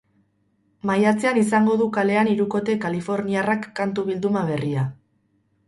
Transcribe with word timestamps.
Maiatzean 0.89 1.37
izango 1.41 1.75
du 1.83 1.87
kalean 1.99 2.31
hirukote 2.33 2.77
kaliforniarrak 2.87 3.71
kantu-bilduma 3.81 4.45
berria. 4.51 4.91